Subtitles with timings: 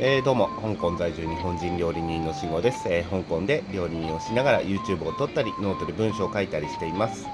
[0.00, 7.26] えー、どうも香港在住日本人料理人の慎吾です、えー、香港で料理人をしながら YouTube を撮ったりノートで文章を書いたりしています。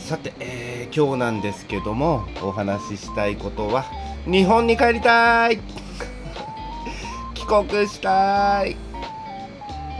[0.00, 3.84] さて、えー、今日なんですけどもお話ししたいことは
[4.26, 5.58] 日本に帰りたい!
[7.34, 8.72] 帰国したい!
[8.72, 8.76] い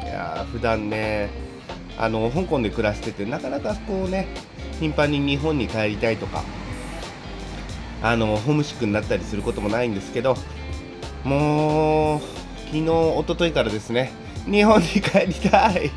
[0.06, 1.30] やー普段ね
[1.96, 4.26] あの香港で暮らしててなかなかこうね
[4.80, 6.42] 頻繁に日本に帰りたいとか
[8.02, 10.36] あのホームシックになったりすることもないんですけど
[11.24, 12.20] もう
[12.66, 14.12] 昨日一昨日からですね。
[14.44, 15.90] 日本に帰りたい。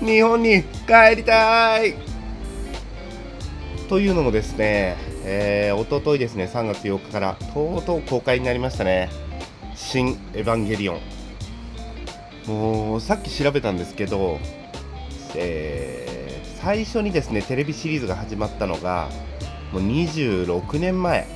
[0.00, 1.94] 日本に帰りたい。
[3.88, 9.10] というのもですね、えー、一昨日ですね3月8日からとうとう公開になりましたね。
[9.74, 11.00] 新エヴァンゲリオン。
[12.46, 14.38] もうさっき調べたんですけど、
[15.34, 19.10] えー、最初にですねテレビシリーズが始まったのが
[19.72, 21.26] もう26年前。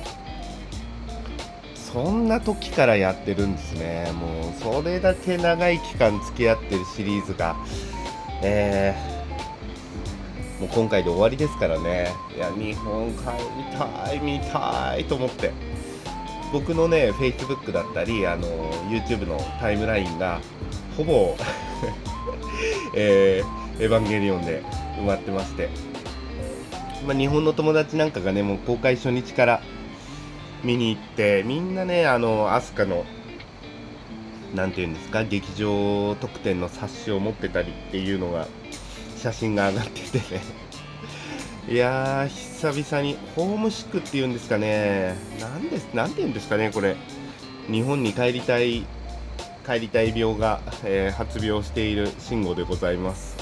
[1.95, 4.11] そんな時からやってるんですね。
[4.11, 7.55] もうそれだけ長い期間付き合ってるシリーズが。
[8.43, 12.11] えー、もう今回で終わりですからね。
[12.35, 13.19] いや日本帰
[13.71, 15.53] りたい見たいと思って。
[16.51, 18.45] 僕のね Facebook だったりあの
[18.89, 20.41] YouTube のタイムラインが
[20.97, 21.37] ほぼ
[22.93, 24.63] えー、エヴァンゲリオンで
[24.99, 25.69] 埋まってまして、
[27.07, 29.61] まあ、日本の友達なんかがねもう公開初日から
[30.63, 33.05] 見に行ってみんなねあの飛鳥の
[34.55, 38.47] 何て言うんですか劇場特典の冊子を持ってたりっていうのが
[39.17, 40.41] 写真が上がっててね。
[41.67, 45.15] いやー久々にホームシックっていうんですかね。
[45.39, 46.95] なんですなんて言うんですかねこれ。
[47.69, 48.85] 日本に帰りたい
[49.65, 53.35] 帰りたい病が、えー、発病している慎吾でございます。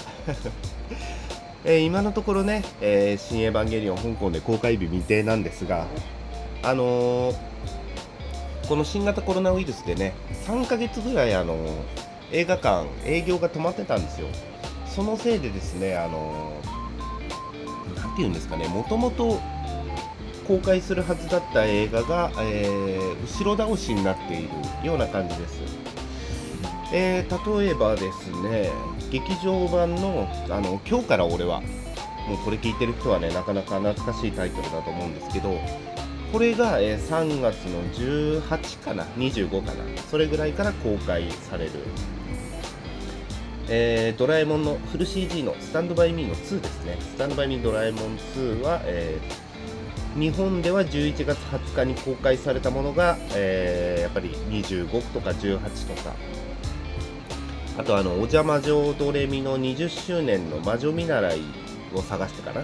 [1.66, 5.88] えー、今のところね、えー、新エヴァンゲリオン香港で公開日未定なんですが
[6.64, 7.36] あのー、
[8.68, 10.16] この新型コロナウイルスでね
[10.48, 11.70] 3ヶ月ぐらい、あのー、
[12.32, 14.28] 映画館営業が止まってたんですよ。
[14.88, 16.74] そのせいでですねあのー、
[18.16, 19.40] て言うんですかねもともと
[20.48, 24.50] 公開するはずだった映画が、えー、後ろ倒しになっている
[24.84, 25.62] ような感じです、
[26.94, 28.72] えー、例えばですね
[29.10, 31.62] 劇場版のあの「今日から俺は」
[32.28, 35.60] もうこれ聞いてる人はねなかなか懐かしいタイトルだと思うんですけど
[36.34, 41.72] これが、え3月の18かな25かなそれぐらいから公開される、
[43.70, 46.98] えー、ドラえもんのフル CG のスタンドバイミーの2ですね。
[47.00, 55.60] スタンドバイミードラえもん2は、えー、日本では11月20日に公開されたものが、えー、やっぱり25とか18
[55.96, 56.16] とか。
[57.78, 61.42] あとあのお邪魔女ドレミの20周年の魔女見習い
[61.94, 62.64] を探してかな。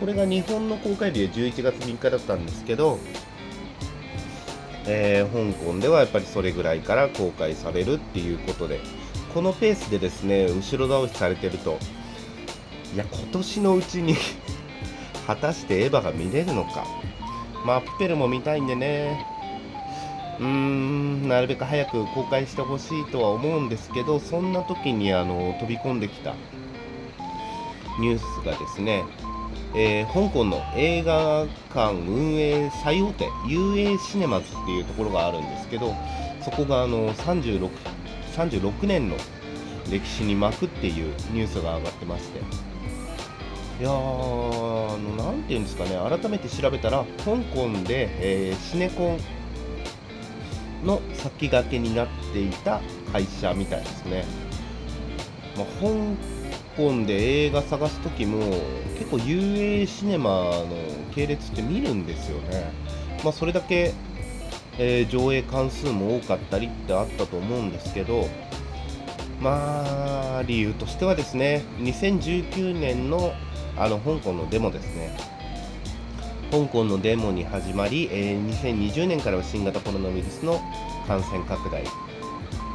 [0.00, 2.98] これが日本の公開日で11月3日だったんですけど、
[4.86, 8.80] えー、香港ではやっぱりそれぐらいから公開されるっていうことで
[9.32, 11.78] このペースでですね後ろ倒しされてると
[12.94, 14.14] いや今年のうちに
[15.26, 16.84] 果たしてエヴァが見れるのか。
[17.64, 19.26] まあプペルも見たいんでね。
[20.38, 26.34] うーんなるべく早く公開してほしいとは思うんですけどそんな時にあの飛び込んできた
[28.00, 29.04] ニュースがですね
[29.76, 35.94] えー、香港の映画館運営最大手 UA シネマズっていうところがあるんですけど
[36.42, 37.68] そこがあの 36,
[38.36, 39.16] 36年の
[39.90, 42.40] 歴史に巻くっていうニュースが上がってまして。
[43.80, 49.18] いやーあのなていうんですかね改めて調べたら香港で、えー、シネコ
[50.82, 52.80] ンの先駆けになっていた
[53.12, 54.24] 会社みたいですね、
[55.56, 55.66] まあ、
[56.76, 58.40] 香港で映画探す時も
[58.98, 60.68] 結構 UA シネマの
[61.14, 62.72] 系列って見るんですよね、
[63.22, 63.94] まあ、それだけ、
[64.78, 68.28] えー、上映関数も多かったりってあったと思うんですけど
[69.40, 73.32] まあ理由としてはですね2019年の
[73.76, 75.16] あの香港のデモですね。
[76.52, 80.60] 香港のデモに始まり、えー、2020年からは新型コロナウイルスの
[81.08, 81.82] 感染拡大。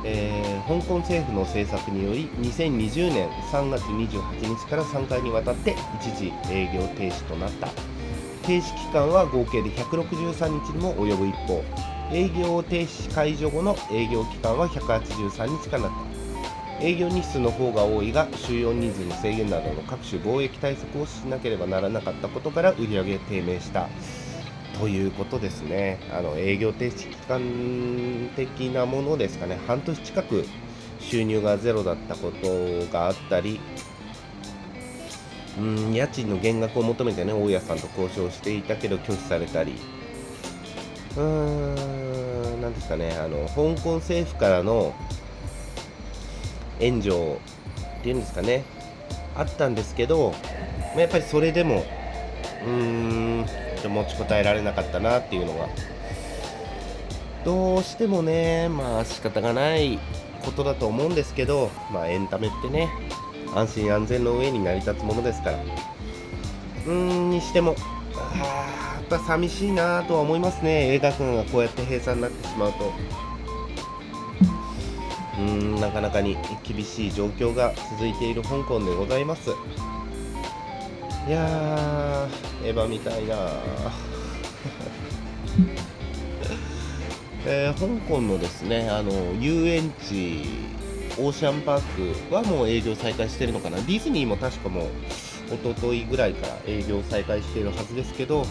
[0.05, 7.67] えー、香港政府の政策により2020年3月28日から3回にわたって一時営業停止となった。
[8.43, 11.63] 停止期間は合計で163日にも及ぶ一方
[12.11, 16.09] 営業停止解除後の営業期間は183日間だった。
[16.81, 23.89] 営業日数の方が多いが収容人数の制限などの各種貿易対策をしなければならなかったことから売り上げ低迷した。
[24.79, 27.41] ということですね、あの営業停止期間
[28.37, 30.45] 的なものですかね、半年近く
[31.01, 33.59] 収入がゼロだったことがあったり、
[35.57, 39.75] うん家賃の減額を求めてね、大家さんと交渉していたけど拒否されたり、
[41.17, 43.11] うーん、なんですかね。
[43.17, 44.93] あの香港政府からの
[46.79, 47.35] 援助
[47.99, 48.63] っていうんですかね。
[49.35, 50.37] あったんですけど、ま
[50.97, 51.83] あ、やっぱりそれでも
[52.65, 53.45] うーん
[53.87, 55.67] 持ちこたえられなかったなっていうのが。
[57.45, 59.97] どうしてもねまあ仕方がない
[60.43, 62.89] ことだと思うんですけどまあエンタメってね
[63.55, 65.57] 安心安全の上に成り立つものですから。
[65.57, 67.75] うーんにしても
[68.15, 70.93] あやっぱ寂しいなとは思いますね。
[70.93, 72.93] 映画館がこうやって閉鎖になってしまうと。
[75.37, 79.49] うーんなかなかに厳しい状況が続いている香港でございます。
[81.29, 83.35] いやーエヴァ見たいな
[87.45, 90.41] えー、香港のですねあの遊園地
[91.19, 91.81] オーシャンパー
[92.27, 93.77] クはもう営業再開してるのかな。
[93.77, 94.85] ディズニーも確かもう
[95.51, 98.47] 一昨日ぐらいから営業再開しているはずですけど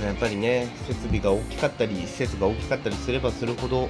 [0.00, 3.88] やっぱりね設備が大きかったり施設が大きかったりすればするほど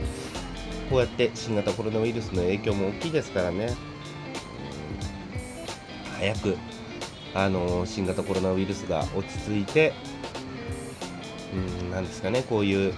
[0.88, 3.76] こうやって新型コロナウイルスの影響も大きいですからね。
[6.19, 6.56] 早く
[7.35, 9.93] あの新型コロナウイルスが落ち着いて
[11.55, 12.94] うんなんですかねこういう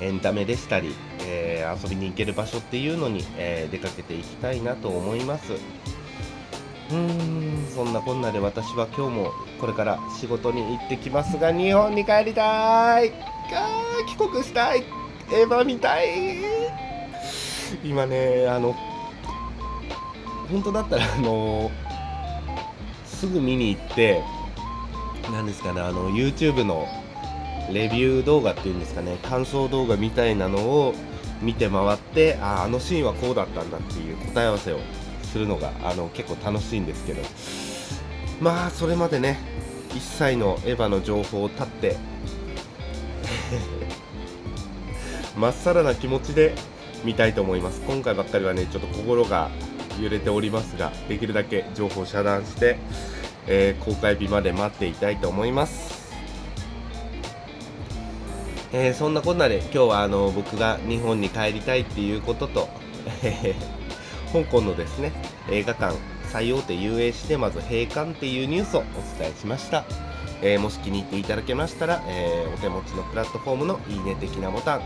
[0.00, 0.94] エンタメでしたり、
[1.26, 5.54] えー、遊びに行ける場所っていうのに、えー、出かけていきたいなと思います。
[6.90, 13.12] うーんそんなこんなで私は今日もこれから仕事に行ってきますが日本に帰りたい。
[13.52, 14.84] あ帰国したい。
[15.32, 16.08] エヴァ見たい。
[17.84, 18.74] 今ねあの
[20.50, 21.70] 本当だったらあの
[23.18, 24.22] すぐ見に行って
[25.32, 26.86] 何ですかねあの YouTube の
[27.72, 30.94] レビュー動画っていうんですかね感想動画みたいなのを
[31.42, 34.78] 見て回ってああのシーンはこうだったんだっていう答え合わせを
[35.22, 37.22] するのがあの結構楽しいんですけど。
[38.40, 39.38] まあそれまでね
[39.90, 41.96] 一切のエヴァの情報を立って
[45.36, 46.54] まっさらな気持ちで
[47.04, 47.80] 見たいと思います。
[47.86, 49.50] 今回ばっかりはねちょっと心が
[50.02, 52.78] 揺れておりますができるだけ情報遮断して、
[53.46, 56.08] えー、公開日まで待っていたいと思います。
[58.70, 62.68] えー、そんなこんなで今日はあの僕が日本に帰りたいっていうことと、
[63.22, 63.54] え
[64.32, 65.12] 香港のですね
[65.50, 65.96] 映画館
[66.30, 68.82] 最大手 UA シネマズ閉館っていうニュースをお
[69.18, 69.84] 伝えしました、
[70.42, 74.82] え、もし気に入っていただけましたら、え、お手持ちのプラットフォームのいいね的なボタン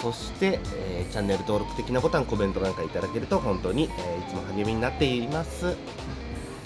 [0.00, 3.90] そして、えー、チャンネル登録的なボタンコメントなんかいただけると本当に、えい
[4.30, 5.76] つも励みになっています、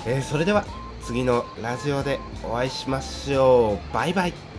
[0.07, 0.65] えそれでは
[1.03, 3.95] 次のラジオでお会いしましょう。
[3.95, 4.50] バイバイ。